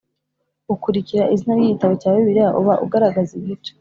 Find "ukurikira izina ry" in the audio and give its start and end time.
0.73-1.63